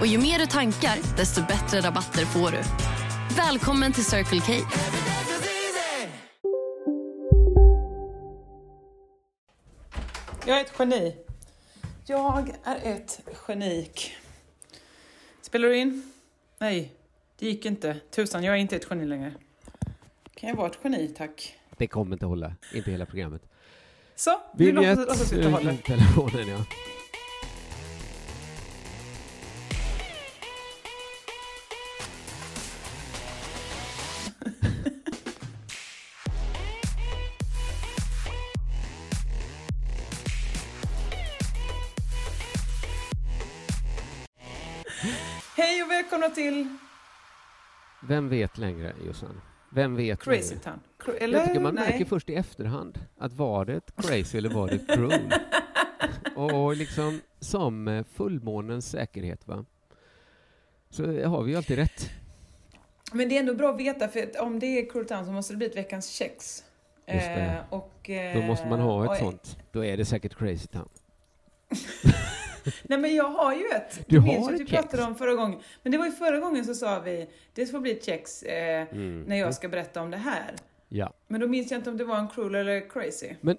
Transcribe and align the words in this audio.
Och 0.00 0.06
ju 0.06 0.18
mer 0.18 0.38
du 0.38 0.46
tankar, 0.46 1.16
desto 1.16 1.40
bättre 1.40 1.80
rabatter 1.80 2.24
får 2.24 2.50
du. 2.50 2.62
Välkommen 3.36 3.92
till 3.92 4.04
Circle 4.04 4.40
K. 4.40 4.52
Jag 10.46 10.60
är 10.60 10.64
ett 10.64 10.72
geni. 10.78 11.16
Jag 12.06 12.54
är 12.64 12.94
ett 12.94 13.20
genik. 13.34 14.12
Spelar 15.42 15.68
du 15.68 15.76
in? 15.76 16.12
Nej, 16.58 16.92
det 17.38 17.46
gick 17.46 17.66
inte. 17.66 17.96
Tusan, 18.10 18.44
jag 18.44 18.54
är 18.54 18.58
inte 18.58 18.76
ett 18.76 18.86
geni 18.90 19.06
längre. 19.06 19.34
Kan 20.34 20.48
jag 20.48 20.56
vara 20.56 20.66
ett 20.66 20.78
geni, 20.84 21.08
tack? 21.08 21.56
Det 21.76 21.86
kommer 21.86 22.12
inte 22.12 22.26
hålla, 22.26 22.52
inte 22.74 22.90
hela 22.90 23.06
programmet. 23.06 23.42
Så, 24.16 24.40
vi 24.56 24.72
låtsas 24.72 24.98
låtsas 24.98 25.32
vi 25.32 25.36
inte 25.36 25.48
eh, 25.48 25.54
håller. 25.54 25.76
telefonen 25.76 26.48
ja. 26.48 26.64
Hej 45.56 45.82
och 45.82 45.90
välkomna 45.90 46.28
till 46.30 46.76
Vem 48.02 48.28
vet 48.28 48.58
längre, 48.58 48.92
Jossan? 49.06 49.40
Vem 49.70 49.96
vet 49.96 50.20
Crazy 50.20 50.48
längre? 50.54 50.62
Town. 50.64 50.80
Cra- 50.98 51.16
Eller? 51.20 51.38
Jag 51.38 51.46
tycker 51.48 51.60
man 51.60 51.74
Nej. 51.74 51.90
märker 51.90 52.04
först 52.04 52.30
i 52.30 52.34
efterhand 52.34 52.98
att 53.18 53.32
var 53.32 53.64
det 53.64 53.74
ett 53.74 53.92
crazy 53.96 54.38
eller 54.38 54.48
var 54.50 54.68
det 54.68 54.74
ett 54.74 54.86
cruel? 54.94 55.32
och 56.36 56.76
liksom 56.76 57.20
som 57.40 57.88
eh, 57.88 58.04
fullmånens 58.14 58.90
säkerhet, 58.90 59.48
va? 59.48 59.64
Så 60.90 61.02
har 61.28 61.42
vi 61.42 61.50
ju 61.50 61.56
alltid 61.56 61.76
rätt. 61.78 62.10
Men 63.12 63.28
det 63.28 63.36
är 63.36 63.40
ändå 63.40 63.54
bra 63.54 63.70
att 63.74 63.80
veta, 63.80 64.08
för 64.08 64.22
att 64.22 64.36
om 64.36 64.58
det 64.58 64.66
är 64.66 64.90
Cruel 64.90 65.06
Town 65.06 65.24
så 65.24 65.32
måste 65.32 65.52
det 65.52 65.56
bli 65.56 65.66
ett 65.66 65.76
veckans 65.76 66.08
kex. 66.10 66.64
Eh, 67.06 67.54
och, 67.70 68.10
eh, 68.10 68.40
Då 68.40 68.46
måste 68.46 68.66
man 68.66 68.80
ha 68.80 69.04
ett 69.04 69.10
och- 69.10 69.16
sånt. 69.16 69.58
Då 69.72 69.84
är 69.84 69.96
det 69.96 70.04
säkert 70.04 70.36
crazy 70.38 70.66
town. 70.66 70.88
Nej 72.82 72.98
men 72.98 73.14
jag 73.14 73.28
har 73.28 73.54
ju 73.54 73.64
ett. 73.66 73.96
Du 73.96 74.04
Du 74.08 74.18
har 74.20 74.26
minns 74.26 74.48
att 74.48 74.54
ett 74.54 74.60
vi 74.60 74.66
kex. 74.66 74.82
pratade 74.82 75.02
om 75.02 75.14
förra 75.14 75.34
gången. 75.34 75.60
Men 75.82 75.92
det 75.92 75.98
var 75.98 76.06
ju 76.06 76.12
förra 76.12 76.38
gången 76.40 76.64
så 76.64 76.74
sa 76.74 77.00
vi, 77.00 77.26
det 77.54 77.66
får 77.66 77.80
bli 77.80 77.92
ett 77.92 78.04
kex 78.04 78.42
eh, 78.42 78.86
Mm. 78.92 79.22
när 79.22 79.36
jag 79.36 79.54
ska 79.54 79.68
berätta 79.68 80.02
om 80.02 80.10
det 80.10 80.16
här. 80.16 80.54
Ja. 80.88 81.12
Men 81.28 81.40
då 81.40 81.46
minns 81.48 81.70
jag 81.70 81.78
inte 81.78 81.90
om 81.90 81.96
det 81.96 82.04
var 82.04 82.18
en 82.18 82.28
cruel 82.28 82.54
eller 82.54 82.88
crazy. 82.90 83.30
Men 83.40 83.56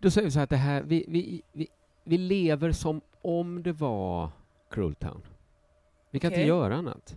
då 0.00 0.10
säger 0.10 0.24
vi 0.24 0.30
så 0.32 0.38
här 0.38 0.44
att 0.44 0.50
det 0.50 0.56
här, 0.56 0.82
vi, 0.82 1.04
vi, 1.08 1.42
vi, 1.52 1.68
vi 2.04 2.18
lever 2.18 2.72
som 2.72 3.00
om 3.22 3.62
det 3.62 3.72
var 3.72 4.30
cruel 4.70 4.94
town. 4.94 5.22
Vi 6.10 6.20
kan 6.20 6.28
Okej. 6.28 6.40
inte 6.40 6.48
göra 6.48 6.74
annat. 6.76 7.16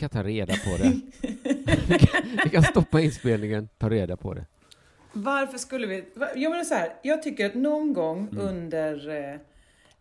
Kan 0.00 0.10
ta 0.10 0.22
reda 0.22 0.54
på 0.54 0.76
det. 0.76 1.00
vi, 1.88 1.98
kan, 1.98 2.22
vi 2.44 2.50
kan 2.50 2.62
stoppa 2.62 3.00
inspelningen, 3.00 3.68
ta 3.78 3.90
reda 3.90 4.16
på 4.16 4.34
det. 4.34 4.46
Varför 5.12 5.58
skulle 5.58 5.86
vi... 5.86 6.04
Jag 6.36 6.50
menar 6.50 6.64
så 6.64 6.74
här, 6.74 6.92
jag 7.02 7.22
tycker 7.22 7.46
att 7.46 7.54
någon 7.54 7.92
gång 7.92 8.28
Mm. 8.32 8.46
under, 8.46 9.08
eh, 9.08 9.36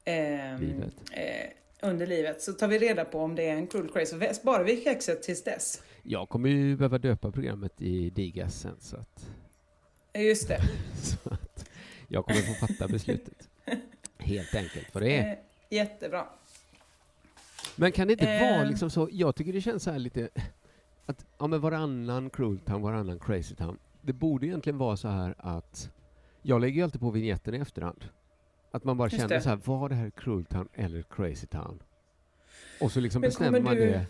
ehm, 0.06 0.60
Livet. 0.62 0.94
Eh, 1.12 1.50
under 1.90 2.08
livet 2.08 2.42
så 2.42 2.54
tar 2.54 2.68
vi 2.68 2.80
reda 2.80 3.06
på 3.06 3.20
om 3.20 3.36
det 3.36 3.50
är 3.50 3.54
en 3.56 3.68
cruel 3.68 3.90
crazy. 3.90 4.18
Så 4.28 4.34
sparar 4.34 4.64
vi 4.64 4.84
kexet 4.84 5.24
tills 5.24 5.44
dess. 5.44 5.82
Jag 6.04 6.30
kommer 6.30 6.50
ju 6.50 6.76
behöva 6.78 6.98
döpa 6.98 7.32
programmet 7.32 7.82
i 7.82 8.10
Digas 8.10 8.60
sen, 8.62 8.76
så 8.80 8.98
att, 8.98 9.26
Just 10.14 10.48
det. 10.48 10.62
så 11.02 11.30
att 11.34 11.70
jag 12.08 12.26
kommer 12.26 12.42
få 12.42 12.68
fatta 12.68 12.88
beslutet. 12.88 13.50
Helt 14.18 14.56
enkelt, 14.56 14.92
för 14.92 15.00
det 15.00 15.18
är. 15.18 15.32
Eh, 15.32 15.38
jättebra. 15.70 16.28
Men 17.80 17.92
kan 17.92 18.08
det 18.08 18.14
inte 18.14 18.32
eh. 18.32 18.42
vara 18.58 18.64
liksom 18.64 18.90
så, 18.90 19.10
jag 19.12 19.36
tycker 19.36 19.54
det 19.54 19.62
känns 19.62 19.84
så 19.84 19.92
här 19.92 20.00
lite, 20.00 20.30
att 21.06 21.26
ja 21.38 21.48
men 21.48 21.62
varannan 21.62 22.30
cruel 22.30 22.60
town, 22.60 22.82
varannan 22.82 23.20
crazy 23.20 23.56
town. 23.56 23.78
Det 24.02 24.14
borde 24.14 24.48
egentligen 24.48 24.78
vara 24.78 24.98
så 24.98 25.08
här 25.08 25.36
att, 25.38 25.92
jag 26.42 26.62
lägger 26.62 26.76
ju 26.78 26.84
alltid 26.84 27.02
på 27.02 27.12
vignetten 27.12 27.54
i 27.56 27.58
efterhand. 27.58 28.06
Att 28.72 28.84
man 28.84 28.98
bara 28.98 29.06
Just 29.08 29.18
känner 29.18 29.36
det. 29.36 29.42
så 29.42 29.50
här, 29.50 29.60
var 29.66 29.90
det 29.90 29.96
här 29.96 30.10
cruel 30.10 30.46
town 30.46 30.68
eller 30.74 31.02
crazy 31.02 31.48
town? 31.48 31.80
Och 32.82 32.92
så 32.92 33.00
liksom 33.00 33.22
Men 33.22 33.28
bestämmer 33.28 33.62
man 33.62 33.76
du- 33.76 33.86
det 33.86 34.06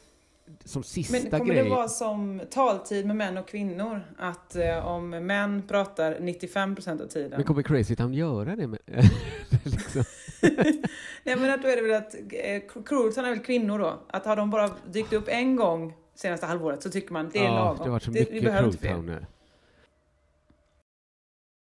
som 0.65 0.83
sista 0.83 1.17
Men 1.17 1.31
kommer 1.31 1.53
grej. 1.53 1.63
det 1.63 1.69
vara 1.69 1.87
som 1.87 2.41
taltid 2.49 3.05
med 3.05 3.15
män 3.15 3.37
och 3.37 3.47
kvinnor? 3.47 4.01
Att 4.17 4.55
eh, 4.55 4.87
om 4.87 5.09
män 5.09 5.63
pratar 5.67 6.15
95% 6.15 7.03
av 7.03 7.07
tiden. 7.07 7.29
Men 7.29 7.43
kommer 7.43 7.61
Crazy 7.61 7.95
Town 7.95 8.13
göra 8.13 8.55
det? 8.55 8.67
Med, 8.67 8.79
liksom. 9.63 10.03
Nej 11.23 11.35
men 11.35 11.49
att 11.49 11.61
då 11.61 11.67
är 11.67 11.75
det 11.75 11.81
väl 11.81 11.93
att 11.95 12.15
eh, 12.15 12.83
cruel 12.85 13.13
Town 13.13 13.25
är 13.25 13.29
väl 13.29 13.39
kvinnor 13.39 13.79
då? 13.79 13.99
Att 14.07 14.25
har 14.25 14.35
de 14.35 14.49
bara 14.49 14.69
dykt 14.91 15.13
upp 15.13 15.27
en 15.27 15.55
gång 15.55 15.93
senaste 16.15 16.45
halvåret 16.45 16.83
så 16.83 16.89
tycker 16.89 17.13
man 17.13 17.29
det 17.33 17.39
är 17.39 17.43
ja, 17.43 17.55
lagom. 17.55 17.77
det 17.77 17.83
har 17.83 17.89
varit 17.89 18.03
så 18.03 18.11
vi 18.11 18.19
mycket 18.19 18.43
behöver 18.43 18.59
Cruel 18.59 18.65
inte 18.65 18.77
fler. 18.77 18.93
Town 18.93 19.05
nu. 19.05 19.25